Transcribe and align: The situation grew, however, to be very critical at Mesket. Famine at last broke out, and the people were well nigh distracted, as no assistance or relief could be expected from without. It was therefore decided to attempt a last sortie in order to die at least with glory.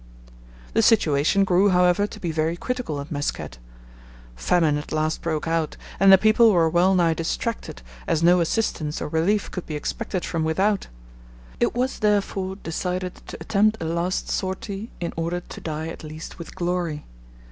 The 0.73 0.81
situation 0.81 1.43
grew, 1.43 1.69
however, 1.69 2.07
to 2.07 2.19
be 2.19 2.31
very 2.31 2.57
critical 2.57 2.99
at 2.99 3.11
Mesket. 3.11 3.59
Famine 4.35 4.79
at 4.79 4.91
last 4.91 5.21
broke 5.21 5.47
out, 5.47 5.77
and 5.99 6.11
the 6.11 6.17
people 6.17 6.51
were 6.51 6.71
well 6.71 6.95
nigh 6.95 7.13
distracted, 7.13 7.83
as 8.07 8.23
no 8.23 8.39
assistance 8.41 8.99
or 8.99 9.07
relief 9.09 9.51
could 9.51 9.67
be 9.67 9.75
expected 9.75 10.25
from 10.25 10.43
without. 10.43 10.87
It 11.59 11.75
was 11.75 11.99
therefore 11.99 12.55
decided 12.55 13.17
to 13.27 13.37
attempt 13.39 13.79
a 13.79 13.85
last 13.85 14.27
sortie 14.27 14.89
in 14.99 15.13
order 15.15 15.39
to 15.41 15.61
die 15.61 15.89
at 15.89 16.03
least 16.03 16.39
with 16.39 16.55
glory. 16.55 17.05